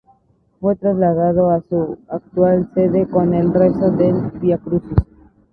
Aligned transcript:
Fue 0.59 0.75
trasladado 0.77 1.51
a 1.51 1.61
su 1.69 1.99
actual 2.09 2.71
sede 2.73 3.05
con 3.05 3.35
el 3.35 3.53
rezo 3.53 3.91
del 3.91 4.31
Viacrucis. 4.39 4.97